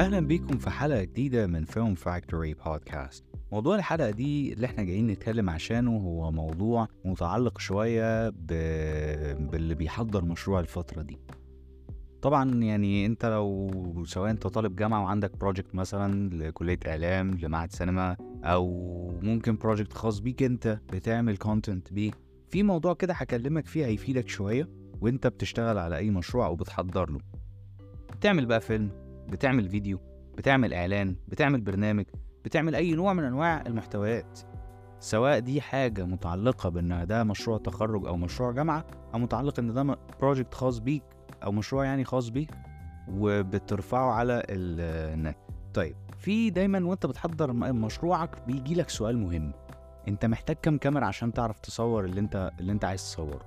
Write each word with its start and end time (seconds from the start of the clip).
أهلا 0.00 0.20
بيكم 0.20 0.58
في 0.58 0.70
حلقة 0.70 1.02
جديدة 1.02 1.46
من 1.46 1.64
فيلم 1.64 1.94
فاكتوري 1.94 2.54
بودكاست 2.54 3.24
موضوع 3.52 3.76
الحلقة 3.76 4.10
دي 4.10 4.52
اللي 4.52 4.66
إحنا 4.66 4.82
جايين 4.84 5.06
نتكلم 5.06 5.50
عشانه 5.50 5.96
هو 5.96 6.30
موضوع 6.32 6.88
متعلق 7.04 7.58
شوية 7.58 8.28
ب... 8.28 8.46
باللي 9.50 9.74
بيحضر 9.74 10.24
مشروع 10.24 10.60
الفترة 10.60 11.02
دي. 11.02 11.18
طبعا 12.22 12.54
يعني 12.54 13.06
أنت 13.06 13.26
لو 13.26 13.70
سواء 14.06 14.30
أنت 14.30 14.46
طالب 14.46 14.76
جامعة 14.76 15.02
وعندك 15.02 15.36
project 15.36 15.74
مثلا 15.74 16.34
لكلية 16.34 16.78
إعلام 16.86 17.30
لمعهد 17.30 17.72
سينما 17.72 18.16
أو 18.44 18.66
ممكن 19.22 19.56
project 19.56 19.92
خاص 19.92 20.18
بيك 20.18 20.42
أنت 20.42 20.78
بتعمل 20.92 21.36
content 21.36 21.92
بيه 21.92 22.10
في 22.50 22.62
موضوع 22.62 22.94
كده 22.94 23.14
هكلمك 23.14 23.66
فيه 23.66 23.86
هيفيدك 23.86 24.28
شوية 24.28 24.68
وأنت 25.00 25.26
بتشتغل 25.26 25.78
على 25.78 25.96
أي 25.96 26.10
مشروع 26.10 26.46
أو 26.46 26.56
بتحضر 26.56 27.10
له. 27.10 27.18
بتعمل 28.16 28.46
بقى 28.46 28.60
فيلم 28.60 29.09
بتعمل 29.30 29.68
فيديو 29.68 30.00
بتعمل 30.38 30.74
إعلان 30.74 31.16
بتعمل 31.28 31.60
برنامج 31.60 32.04
بتعمل 32.44 32.74
أي 32.74 32.92
نوع 32.92 33.12
من 33.12 33.24
أنواع 33.24 33.62
المحتويات. 33.66 34.40
سواء 35.00 35.38
دي 35.38 35.60
حاجة 35.60 36.04
متعلقة 36.04 36.68
بإن 36.68 37.06
ده 37.06 37.24
مشروع 37.24 37.58
تخرج 37.58 38.06
أو 38.06 38.16
مشروع 38.16 38.52
جامعة 38.52 38.84
أو 39.14 39.18
متعلق 39.18 39.58
إن 39.58 39.72
ده 39.72 39.98
project 40.20 40.54
خاص 40.54 40.78
بيك 40.78 41.02
أو 41.44 41.52
مشروع 41.52 41.84
يعني 41.84 42.04
خاص 42.04 42.28
بيك 42.28 42.50
وبترفعه 43.08 44.10
على 44.12 44.42
النت. 44.48 45.36
طيب 45.74 45.96
في 46.18 46.50
دايما 46.50 46.86
وأنت 46.86 47.06
بتحضر 47.06 47.52
مشروعك 47.52 48.46
بيجي 48.46 48.74
لك 48.74 48.88
سؤال 48.88 49.18
مهم. 49.18 49.52
أنت 50.08 50.26
محتاج 50.26 50.56
كام 50.56 50.78
كاميرا 50.78 51.06
عشان 51.06 51.32
تعرف 51.32 51.60
تصور 51.60 52.04
اللي 52.04 52.20
أنت 52.20 52.50
اللي 52.60 52.72
أنت 52.72 52.84
عايز 52.84 53.02
تصوره؟ 53.02 53.40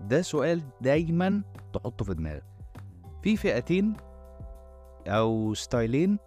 ده 0.00 0.22
سؤال 0.22 0.62
دايما 0.80 1.42
تحطه 1.72 2.04
في 2.04 2.14
دماغك. 2.14 2.44
في 3.22 3.36
فئتين 3.36 3.92
أو 5.06 5.54
ستايلين 5.54 6.18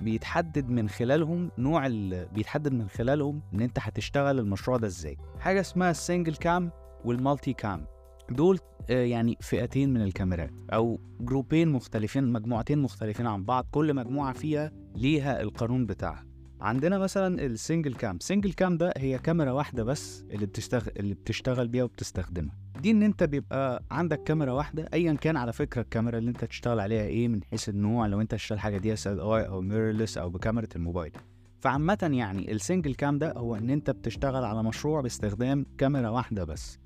بيتحدد 0.00 0.68
من 0.68 0.88
خلالهم 0.88 1.50
نوع 1.58 1.86
ال... 1.86 2.28
بيتحدد 2.28 2.72
من 2.72 2.88
خلالهم 2.88 3.42
إن 3.54 3.60
أنت 3.60 3.78
هتشتغل 3.80 4.38
المشروع 4.38 4.76
ده 4.76 4.86
إزاي. 4.86 5.16
حاجة 5.40 5.60
اسمها 5.60 5.90
ال 5.90 5.96
single 5.96 6.34
cam 6.36 6.70
وال 7.04 7.18
multi 7.18 7.52
cam 7.52 7.86
دول 8.30 8.58
يعني 8.88 9.36
فئتين 9.40 9.92
من 9.92 10.02
الكاميرات 10.02 10.50
أو 10.72 11.00
جروبين 11.20 11.68
مختلفين 11.68 12.32
مجموعتين 12.32 12.78
مختلفين 12.78 13.26
عن 13.26 13.44
بعض 13.44 13.66
كل 13.70 13.94
مجموعة 13.94 14.32
فيها 14.32 14.72
ليها 14.96 15.40
القانون 15.40 15.86
بتاعها. 15.86 16.24
عندنا 16.60 16.98
مثلا 16.98 17.46
ال 17.46 17.53
single 17.53 17.94
cam 17.94 18.18
single 18.20 18.52
cam 18.52 18.76
ده 18.76 18.92
هي 18.96 19.18
كاميرا 19.18 19.52
واحدة 19.52 19.84
بس 19.84 20.24
اللي 20.30 20.46
بتشتغل 20.46 20.92
اللي 20.96 21.14
بتشتغل 21.14 21.68
بيها 21.68 21.84
وبتستخدمها. 21.84 22.54
دي 22.80 22.90
إن 22.90 23.02
أنت 23.02 23.22
بيبقى 23.22 23.82
عندك 23.90 24.22
كاميرا 24.22 24.52
واحدة 24.52 24.88
ايا 24.94 25.12
كان 25.12 25.36
على 25.36 25.52
فكرة 25.52 25.82
الكاميرا 25.82 26.18
اللي 26.18 26.30
أنت 26.30 26.44
تشتغل 26.44 26.80
عليها 26.80 27.02
إيه 27.02 27.28
من 27.28 27.42
حيث 27.44 27.68
النوع 27.68 28.06
لو 28.06 28.20
أنت 28.20 28.34
تشتغل 28.34 28.58
حاجة 28.60 28.78
DSLR 28.78 29.46
أو 29.48 29.60
mirrorless 29.60 30.18
أو 30.18 30.30
بكاميرا 30.30 30.66
الموبايل. 30.76 31.12
فعامة 31.60 32.10
يعني 32.12 32.52
ال 32.52 32.58
single 32.58 32.94
cam 32.94 33.18
ده 33.18 33.32
هو 33.32 33.56
إن 33.56 33.70
أنت 33.70 33.90
بتشتغل 33.90 34.44
على 34.44 34.62
مشروع 34.62 35.00
باستخدام 35.00 35.66
كاميرا 35.78 36.08
واحدة 36.08 36.44
بس. 36.44 36.78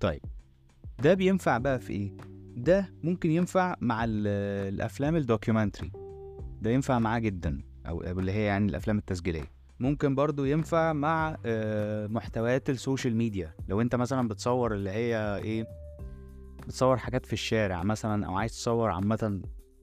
طيب 0.00 0.20
ده 1.02 1.14
بينفع 1.14 1.58
بقى 1.58 1.80
في 1.80 1.92
إيه؟ 1.92 2.12
ده 2.56 2.90
ممكن 3.02 3.30
ينفع 3.30 3.76
مع 3.80 4.04
الأفلام 4.08 5.16
ال 5.16 5.22
documentary 5.22 5.92
ده 6.62 6.70
ينفع 6.70 6.98
معاه 6.98 7.18
جدا. 7.18 7.60
أو 7.88 8.02
اللي 8.02 8.32
هي 8.32 8.44
يعني 8.44 8.70
الأفلام 8.70 8.98
التسجيلية. 8.98 9.50
ممكن 9.80 10.14
برضو 10.14 10.44
ينفع 10.44 10.92
مع 10.92 11.36
محتويات 12.06 12.70
السوشيال 12.70 13.16
ميديا. 13.16 13.54
لو 13.68 13.80
أنت 13.80 13.94
مثلا 13.94 14.28
بتصور 14.28 14.74
اللي 14.74 14.90
هي 14.90 15.36
إيه 15.36 15.66
بتصور 16.66 16.96
حاجات 16.96 17.26
في 17.26 17.32
الشارع 17.32 17.82
مثلا 17.82 18.26
أو 18.26 18.34
عايز 18.36 18.52
تصور 18.52 18.90
عامه 18.90 19.40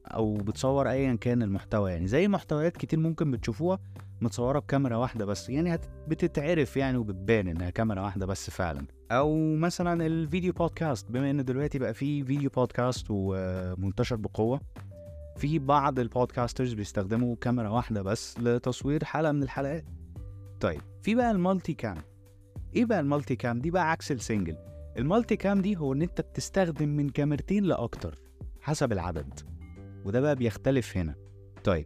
أو 0.07 0.33
بتصور 0.37 0.89
ايا 0.89 1.15
كان 1.15 1.41
المحتوى 1.41 1.91
يعني. 1.91 2.07
زي 2.07 2.27
محتويات 2.27 2.77
كتير 2.77 2.99
ممكن 2.99 3.31
بتشوفوها 3.31 3.79
متصورة 4.21 4.59
بكاميرا 4.59 4.95
واحدة 4.97 5.25
بس. 5.25 5.49
يعني 5.49 5.75
هت... 5.75 5.85
بتتعرف 6.07 6.77
يعني 6.77 6.97
وبتبان 6.97 7.47
إنها 7.47 7.69
كاميرا 7.69 8.01
واحدة 8.01 8.25
بس 8.25 8.49
فعلا. 8.49 8.85
أو 9.11 9.55
مثلا 9.55 10.05
ال 10.05 10.13
video 10.13 10.53
podcast. 10.53 11.11
بما 11.11 11.31
إن 11.31 11.45
دلوقتي 11.45 11.79
بقى 11.79 11.93
في 11.93 12.23
video 12.23 12.49
podcast 12.49 13.05
ومنتشر 13.09 14.15
بقوة 14.15 14.61
في 15.37 15.59
بعض 15.59 15.99
ال 15.99 16.06
podcasters 16.06 16.73
بيستخدموا 16.73 17.35
كاميرا 17.41 17.69
واحدة 17.69 18.01
بس 18.01 18.39
لتصوير 18.39 19.03
حلقة 19.03 19.31
من 19.31 19.43
الحلقات. 19.43 19.85
طيب 20.59 20.81
في 21.01 21.15
بقى 21.15 21.31
ال 21.31 21.38
multi 21.38 21.73
cam 21.73 21.97
إيه 22.75 22.85
بقى 22.85 22.99
ال 22.99 23.05
multi 23.05 23.35
cam 23.35 23.59
دي 23.59 23.71
بقى 23.71 23.91
عكس 23.91 24.11
ال 24.11 24.17
single. 24.17 24.57
ال 24.97 25.04
multi 25.04 25.35
cam 25.35 25.61
دي 25.61 25.77
هو 25.77 25.93
إن 25.93 26.01
أنت 26.01 26.21
بتستخدم 26.21 26.89
من 26.89 27.09
كاميرتين 27.09 27.63
لأكتر 27.63 28.19
حسب 28.61 28.91
العدد 28.91 29.39
وده 30.05 30.19
بقى 30.21 30.35
بيختلف 30.35 30.97
هنا. 30.97 31.15
طيب 31.63 31.85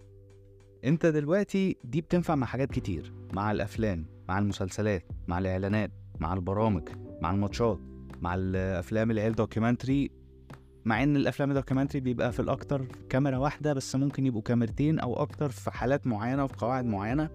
أنت 0.85 1.05
دلوقتي 1.05 1.77
دي 1.83 2.01
بتنفع 2.01 2.35
مع 2.35 2.47
حاجات 2.47 2.71
كتير 2.71 3.13
مع 3.33 3.51
الأفلام 3.51 4.05
مع 4.29 4.39
المسلسلات 4.39 5.05
مع 5.27 5.39
الإعلانات 5.39 5.91
مع 6.19 6.33
البرامج 6.33 6.89
مع 7.21 7.31
الماتشات 7.31 7.79
مع 8.21 8.35
الأفلام 8.35 9.09
اللي 9.09 9.21
هي 9.21 9.27
ال 9.27 9.34
documentary 9.34 10.11
مع 10.85 11.03
إن 11.03 11.15
الأفلام 11.15 11.49
ال 11.49 11.54
documentary 11.54 11.99
بيبقى 11.99 12.31
في 12.31 12.39
الأكتر 12.39 12.85
كاميرا 13.09 13.37
واحدة 13.37 13.73
بس 13.73 13.95
ممكن 13.95 14.25
يبقوا 14.25 14.41
كاميرتين 14.41 14.99
أو 14.99 15.13
أكتر 15.21 15.49
في 15.49 15.71
حالات 15.71 16.07
معينة 16.07 16.43
وفي 16.43 16.55
قواعد 16.57 16.85
معينة. 16.85 17.29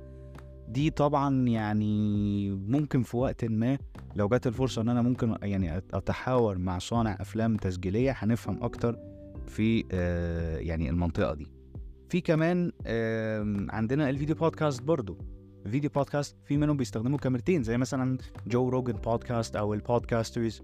دي 0.69 0.91
طبعا 0.91 1.49
يعني 1.49 2.51
ممكن 2.51 3.03
في 3.03 3.17
وقت 3.17 3.45
ما 3.45 3.79
لو 4.17 4.29
جت 4.29 4.47
الفرصة 4.47 4.83
إن 4.83 4.89
أنا 4.89 5.03
ممكن 5.03 5.37
يعني 5.43 5.77
أتحاور 5.79 6.59
مع 6.59 6.79
صانع 6.79 7.17
أفلام 7.21 7.57
تسجيلية 7.57 8.15
هنفهم 8.19 8.62
أكتر 8.62 8.99
في 9.47 9.84
آه 9.93 10.59
يعني 10.59 10.91
المنطقة 10.91 11.34
دي. 11.34 11.47
في 12.09 12.21
كمان 12.21 12.73
آه 12.87 13.67
عندنا 13.71 14.11
ال 14.11 14.15
video 14.15 14.34
podcast 14.37 14.83
برضو. 14.83 15.19
ال 15.67 15.71
video 15.71 15.91
podcast 15.91 16.37
في 16.45 16.57
منهم 16.57 16.77
بيستخدموا 16.77 17.19
كاميرتين 17.19 17.63
زي 17.63 17.78
مثلا 17.78 18.19
جو 18.47 18.69
روجن 18.69 18.93
بودكاست 18.93 19.57
أو 19.57 19.75
ال 19.75 19.83
podcasters 19.83 20.62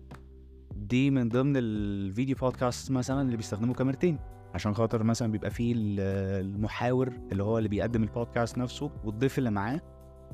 دي 0.93 1.11
من 1.11 1.29
ضمن 1.29 1.57
الفيديو 1.57 2.37
بودكاست 2.37 2.91
مثلا 2.91 3.23
اللي 3.23 3.37
بيستخدموا 3.37 3.75
كاميرتين. 3.75 4.19
عشان 4.55 4.75
خاطر 4.75 5.03
مثلا 5.03 5.33
بيبقى 5.33 5.51
فيه 5.51 5.75
المحاور 5.77 7.13
اللي 7.33 7.43
هو 7.43 7.59
اللي 7.59 7.69
بيقدم 7.69 8.03
البودكاست 8.03 8.59
نفسه 8.59 8.91
والضيف 9.05 9.39
اللي 9.39 9.51
معاه 9.51 9.81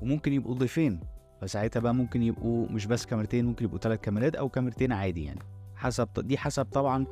وممكن 0.02 0.32
يبقوا 0.32 0.54
ضيفين. 0.54 1.00
فساعتها 1.40 1.80
بقى 1.80 1.94
ممكن 1.94 2.22
يبقوا 2.22 2.66
مش 2.70 2.86
بس 2.86 3.06
كاميرتين 3.06 3.44
ممكن 3.44 3.64
يبقوا 3.64 3.78
ثلاث 3.78 4.00
كاميرات 4.00 4.36
أو 4.36 4.48
كاميرتين 4.48 4.92
عادي 4.92 5.24
يعني. 5.24 5.40
حسب 5.76 6.08
دي 6.18 6.38
حسب 6.38 6.64
طبعا 6.64 7.06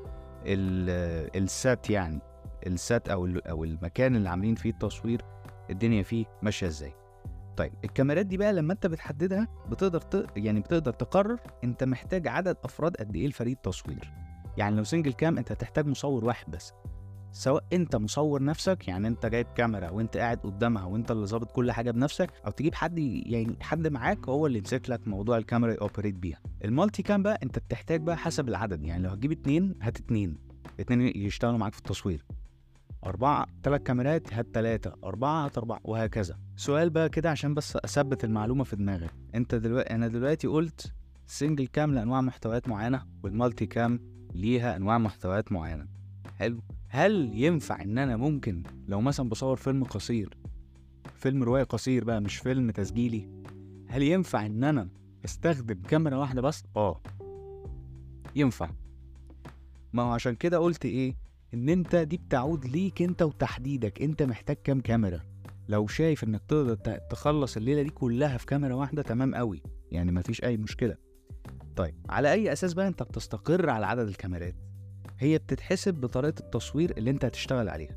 السات 0.47 1.91
يعني 1.91 2.21
السات 2.67 3.09
أو 3.09 3.27
أو 3.27 3.65
المكان 3.65 4.17
اللي 4.17 4.29
عاملين 4.29 4.55
فيه 4.55 4.71
التصوير 4.71 5.23
الدنيا 5.71 6.03
فيه 6.03 6.25
ماشية 6.43 6.67
إزاي. 6.67 6.93
طيب 7.57 7.73
الكاميرات 7.85 8.27
دي 8.27 8.37
بقى 8.37 8.53
لما 8.53 8.73
انت 8.73 8.87
بتحددها 8.87 9.49
بتقدر 9.71 10.01
ت... 10.01 10.27
يعني 10.37 10.61
بتقدر 10.61 10.93
تقرر 10.93 11.41
انت 11.65 11.85
محتاج 11.85 12.29
عدد 12.29 12.57
أفراد 12.65 12.97
قد 12.97 13.17
إيه 13.17 13.29
لفريق 13.29 13.57
تصوير. 13.61 14.13
يعني 14.57 14.77
لو 14.77 14.85
single 14.85 15.13
cam 15.13 15.39
انت 15.39 15.53
هتحتاج 15.53 15.87
مصور 15.87 16.25
واحد 16.25 16.51
بس. 16.51 16.73
سواء 17.33 17.65
انت 17.73 17.97
مصور 17.97 18.43
نفسك 18.43 18.89
يعني 18.89 19.09
انت 19.09 19.27
جايب 19.27 19.47
كاميرا 19.47 19.91
وانت 19.91 20.17
قاعد 20.17 20.39
قدامها 20.39 20.85
وانت 20.85 21.11
اللي 21.11 21.27
ظابط 21.27 21.51
كل 21.53 21.73
حاجة 21.73 21.91
بنفسك 21.91 22.31
أو 22.47 22.51
تجيب 22.51 22.75
حد 22.75 22.99
يعني 22.99 23.57
حد 23.61 23.89
معاك 23.89 24.29
هو 24.29 24.47
اللي 24.47 24.59
يمسك 24.59 24.91
لك 24.91 25.09
موضوع 25.09 25.39
الكاميرا 25.39 25.73
ي 25.83 25.87
operate 25.87 26.15
بيها. 26.15 26.41
ال 26.65 26.71
multi 26.71 27.03
cam 27.03 27.23
بقى؟ 27.23 27.39
انت 27.43 27.59
بتحتاج 27.59 28.01
بقى 28.01 28.17
حسب 28.17 28.49
العدد 28.49 28.85
يعني 28.85 29.03
لو 29.03 29.11
هتجيب 29.11 29.33
اتنين 29.33 29.75
هات 29.83 30.01
اتنين. 30.01 30.39
اتنين 30.81 31.01
يشتغلوا 31.17 31.59
معاك 31.59 31.73
في 31.73 31.79
التصوير. 31.79 32.25
أربعة 33.07 33.47
تلات 33.63 33.83
كاميرات 33.83 34.35
هات 34.35 34.47
تلاتة 34.55 34.93
أربعة 35.05 35.45
هات 35.45 35.59
أربعة 35.59 35.81
وهكذا. 35.85 36.39
سؤال 36.57 36.91
بقى 36.91 37.09
كده 37.09 37.31
عشان 37.31 37.55
بس 37.55 37.77
أثبت 37.77 38.25
المعلومة 38.25 38.65
في 38.65 38.77
دماغك 38.77 39.11
أنت 39.35 39.55
دلوقتي 39.55 39.95
أنا 39.95 40.09
دلوقتي 40.09 40.47
قلت 40.47 40.93
سنجل 41.27 41.67
كام 41.67 41.95
لأنواع 41.95 42.21
محتويات 42.21 42.69
معينة 42.69 43.03
والمالتي 43.23 43.67
كام 43.67 44.01
ليها 44.35 44.77
أنواع 44.77 44.99
محتويات 44.99 45.53
معينة. 45.53 45.87
حلو. 46.39 46.61
هل 46.89 47.31
ينفع 47.35 47.83
إن 47.83 47.99
أنا 47.99 48.17
ممكن 48.17 48.63
لو 48.89 49.01
مثلا 49.01 49.29
بصور 49.29 49.57
فيلم 49.57 49.85
قصير 49.85 50.37
فيلم 51.15 51.43
رواية 51.43 51.63
قصير 51.63 52.05
بقى 52.05 52.21
مش 52.21 52.37
فيلم 52.37 52.71
تسجيلي 52.71 53.29
هل 53.89 54.03
ينفع 54.03 54.47
إن 54.47 54.65
أنا 54.65 54.89
أستخدم 55.25 55.83
كاميرا 55.83 56.17
واحدة 56.17 56.43
بس؟ 56.43 56.65
آه. 56.77 57.01
ينفع. 58.37 58.71
ما 59.93 60.03
هو 60.03 60.11
عشان 60.13 60.35
كده 60.35 60.59
قلت 60.59 60.85
إيه؟ 60.85 61.17
إن 61.55 61.69
أنت 61.69 61.97
دي 61.97 62.17
بتعود 62.17 62.65
ليك 62.65 63.03
أنت 63.03 63.23
وتحديدك. 63.23 64.03
أنت 64.03 64.23
محتاج 64.23 64.57
كام 64.65 64.81
كاميرا؟ 64.81 65.21
لو 65.69 65.87
شايف 65.87 66.25
إنك 66.25 66.43
تقدر 66.49 66.75
تخلص 67.11 67.57
الليلة 67.57 67.83
دي 67.83 67.91
كلها 67.91 68.37
في 68.37 68.47
كاميرا 68.47 68.75
واحدة 68.75 69.03
تمام 69.03 69.35
قوي 69.35 69.63
يعني 69.93 70.13
مفيش 70.13 70.45
أي 70.45 70.57
مشكلة. 70.57 70.97
طيب 71.77 71.95
على 72.09 72.33
أي 72.33 72.53
أساس 72.53 72.75
بقى 72.75 72.89
أنت 72.89 73.03
بتستقر 73.03 73.71
على 73.71 73.87
عدد 73.87 74.09
الكاميرات؟ 74.09 74.55
هي 75.19 75.39
بتتحسب 75.39 75.95
بطريقة 75.95 76.41
التصوير 76.41 76.97
اللي 76.99 77.11
أنت 77.11 77.25
هتشتغل 77.25 77.69
عليها. 77.69 77.97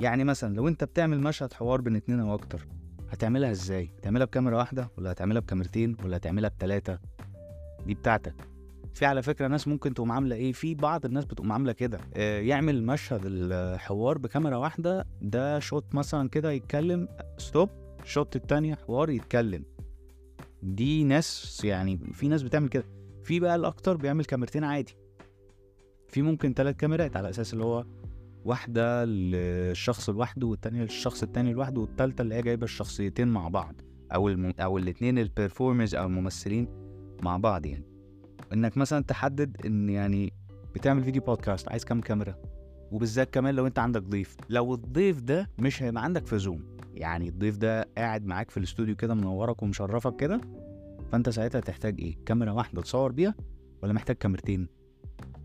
يعني 0.00 0.24
مثلا 0.24 0.54
لو 0.54 0.68
أنت 0.68 0.84
بتعمل 0.84 1.20
مشهد 1.20 1.52
حوار 1.52 1.80
بين 1.80 1.96
اتنين 1.96 2.20
أو 2.20 2.34
أكتر 2.34 2.66
هتعملها 3.10 3.50
إزاي؟ 3.50 3.92
هتعملها 3.98 4.26
بكاميرا 4.26 4.56
واحدة 4.56 4.90
ولا 4.98 5.12
هتعملها 5.12 5.40
بكاميرتين 5.40 5.96
ولا 6.04 6.16
هتعملها 6.16 6.50
بتلاتة؟ 6.50 6.98
دي 7.86 7.94
بتاعتك. 7.94 8.34
في 8.94 9.06
على 9.06 9.22
فكرة 9.22 9.46
ناس 9.46 9.68
ممكن 9.68 9.94
تقوم 9.94 10.12
عاملة 10.12 10.36
إيه؟ 10.36 10.52
في 10.52 10.74
بعض 10.74 11.04
الناس 11.04 11.24
بتقوم 11.24 11.52
عاملة 11.52 11.72
كده. 11.72 12.00
آه، 12.14 12.40
يعمل 12.40 12.84
مشهد 12.86 13.20
الحوار 13.24 14.18
بكاميرا 14.18 14.56
واحدة 14.56 15.06
ده 15.22 15.58
شوت 15.58 15.94
مثلا 15.94 16.28
كده 16.28 16.50
يتكلم 16.52 17.08
stop 17.38 17.68
ال 18.02 18.09
shot 18.09 18.36
التانية 18.36 18.74
حوار 18.74 19.10
يتكلم. 19.10 19.64
دي 20.62 21.04
ناس 21.04 21.60
يعني 21.64 21.98
في 22.12 22.28
ناس 22.28 22.42
بتعمل 22.42 22.68
كده. 22.68 22.84
في 23.24 23.40
بقى 23.40 23.56
الأكتر 23.56 23.96
بيعمل 23.96 24.24
كاميرتين 24.24 24.64
عادي. 24.64 24.96
في 26.08 26.22
ممكن 26.22 26.54
ثلاث 26.54 26.76
كاميرات 26.76 27.16
على 27.16 27.30
أساس 27.30 27.52
اللي 27.52 27.64
هو 27.64 27.84
واحدة 28.44 29.04
للشخص 29.04 30.10
لوحده 30.10 30.46
والتانية 30.46 30.82
للشخص 30.82 31.22
التاني 31.22 31.52
لوحده 31.52 31.80
والتالتة 31.80 32.22
اللي 32.22 32.34
هي 32.34 32.42
جايبة 32.42 32.64
الشخصيتين 32.64 33.28
مع 33.28 33.48
بعض 33.48 33.74
أو 34.14 34.28
الم... 34.28 34.52
أو 34.60 34.78
الاتنين 34.78 35.18
ال 35.18 35.25
performers 35.25 35.94
أو 35.94 36.06
الممثلين 36.06 36.68
مع 37.22 37.36
بعض 37.36 37.66
يعني. 37.66 37.84
إنك 38.52 38.76
مثلا 38.76 39.04
تحدد 39.04 39.56
إن 39.66 39.88
يعني 39.88 40.32
بتعمل 40.74 41.04
video 41.04 41.22
podcast 41.22 41.68
عايز 41.68 41.84
كام 41.84 42.00
كاميرا؟ 42.00 42.34
وبالذات 42.92 43.34
كمان 43.34 43.54
لو 43.54 43.66
أنت 43.66 43.78
عندك 43.78 44.02
ضيف. 44.02 44.36
لو 44.48 44.74
الضيف 44.74 45.20
ده 45.20 45.50
مش 45.58 45.82
هيبقى 45.82 46.04
عندك 46.04 46.26
في 46.26 46.38
زوم 46.38 46.76
يعني 46.94 47.28
الضيف 47.28 47.56
ده 47.56 47.88
قاعد 47.98 48.26
معاك 48.26 48.50
في 48.50 48.56
الاستوديو 48.56 48.96
كده 48.96 49.14
منورك 49.14 49.62
ومشرفك 49.62 50.16
كده 50.16 50.40
فأنت 51.12 51.28
ساعتها 51.28 51.60
تحتاج 51.60 52.00
إيه؟ 52.00 52.16
كاميرا 52.26 52.52
واحدة 52.52 52.82
تصور 52.82 53.12
بيها 53.12 53.34
ولا 53.82 53.92
محتاج 53.92 54.16
كاميرتين؟ 54.16 54.68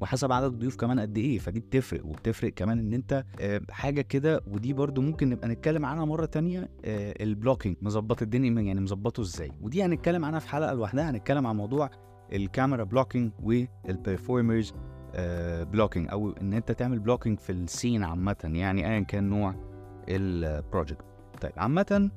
وحسب 0.01 0.31
عدد 0.31 0.45
الضيوف 0.53 0.75
كمان 0.75 0.99
قد 0.99 1.17
إيه 1.17 1.39
فدي 1.39 1.59
بتفرق. 1.59 2.05
وبتفرق 2.05 2.53
كمان 2.53 2.79
إن 2.79 2.93
أنت 2.93 3.25
آه، 3.39 3.61
حاجة 3.69 4.01
كده 4.01 4.41
ودي 4.47 4.73
برضو 4.73 5.01
ممكن 5.01 5.29
نبقى 5.29 5.47
نتكلم 5.47 5.85
عنها 5.85 6.05
مرة 6.05 6.25
تانية 6.25 6.69
آه، 6.85 7.23
ال 7.23 7.29
blocking 7.29 7.75
مظبط 7.81 8.21
الدنيا 8.21 8.61
يعني 8.61 8.81
مظبطه 8.81 9.21
إزاي. 9.21 9.51
ودي 9.61 9.83
هنتكلم 9.83 10.25
عنها 10.25 10.39
في 10.39 10.49
حلقة 10.49 10.73
لوحدها 10.73 11.09
هنتكلم 11.09 11.47
عن 11.47 11.55
موضوع 11.55 11.89
ال 12.33 12.41
camera 12.41 12.83
blocking 12.83 13.31
وال 13.43 13.65
performers 13.65 14.73
blocking 15.71 16.09
أو 16.11 16.29
إن 16.41 16.53
أنت 16.53 16.71
تعمل 16.71 16.99
blocking 16.99 17.39
في 17.39 17.51
ال 17.51 17.60
scene 17.60 18.03
عامة 18.03 18.35
يعني 18.43 18.89
ايا 18.91 18.99
كان 18.99 19.29
نوع 19.29 19.55
ال 20.09 20.21
project 20.21 21.05
طيب 21.41 21.51
عامة 21.57 22.11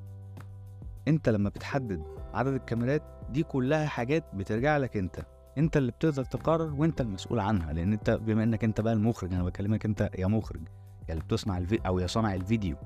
أنت 1.09 1.29
لما 1.29 1.49
بتحدد 1.49 2.03
عدد 2.35 2.53
الكاميرات 2.53 3.03
دي 3.31 3.43
كلها 3.43 3.87
حاجات 3.87 4.25
بترجع 4.35 4.77
لك 4.77 4.97
أنت. 4.97 5.27
أنت 5.59 5.77
اللي 5.77 5.93
بتقدر 5.93 6.25
تقرر 6.25 6.75
وأنت 6.75 7.01
المسؤول 7.01 7.39
عنها 7.41 7.73
لأن 7.73 7.93
أنت 7.93 8.11
بما 8.11 8.43
إنك 8.43 8.65
أنت 8.65 8.81
بقى 8.81 8.93
المخرج 8.93 9.33
أنا 9.35 9.45
بكلمك 9.45 9.85
أنت 9.85 10.11
يا 10.19 10.27
مخرج 10.27 10.61
يا 11.09 11.13
اللي 11.15 11.25
بتصنع 11.25 11.59
الفيديو 11.59 11.87
أو 11.87 11.99
يا 11.99 12.07
صانع 12.07 12.35
الفيديو. 12.35 12.77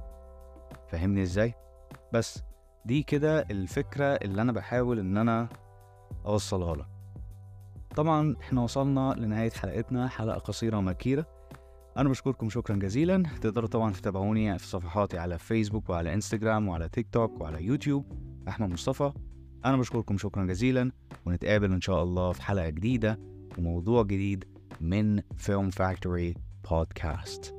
فاهمني 0.88 1.22
إزاي؟ 1.22 1.54
بس 2.12 2.42
دي 2.84 3.02
كده 3.02 3.40
الفكرة 3.50 4.04
اللي 4.04 4.42
أنا 4.42 4.52
بحاول 4.52 4.98
إن 4.98 5.16
أنا 5.16 5.48
أوصلها 6.26 6.76
لك. 6.76 6.86
طبعا 7.96 8.36
إحنا 8.40 8.62
وصلنا 8.62 9.14
لنهاية 9.18 9.50
حلقتنا 9.50 10.08
حلقة 10.08 10.38
قصيرة 10.38 10.80
مكيره 10.80 11.26
أنا 11.96 12.08
بشكركم 12.08 12.50
شكرا 12.50 12.76
جزيلا. 12.76 13.22
تقدروا 13.40 13.68
طبعا 13.68 13.92
تتابعوني 13.92 14.58
في 14.58 14.66
صفحاتي 14.66 15.18
على 15.18 15.38
فيسبوك 15.38 15.90
وعلى 15.90 16.14
انستجرام 16.14 16.68
وعلى 16.68 16.88
تيك 16.88 17.08
توك 17.12 17.40
وعلى 17.40 17.64
يوتيوب 17.64 18.04
أحمد 18.48 18.70
مصطفى. 18.70 19.12
أنا 19.64 19.76
بشكركم 19.76 20.18
شكرا 20.18 20.44
جزيلا. 20.44 20.92
ونتقابل 21.26 21.72
إن 21.72 21.80
شاء 21.80 22.02
الله 22.02 22.32
في 22.32 22.42
حلقة 22.42 22.68
جديدة 22.68 23.20
وموضوع 23.58 24.02
جديد 24.02 24.44
من 24.80 25.20
Film 25.36 25.70
Factory 25.70 26.34
Podcast 26.70 27.54